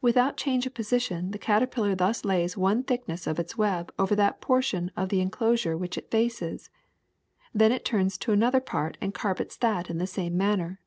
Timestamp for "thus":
1.94-2.24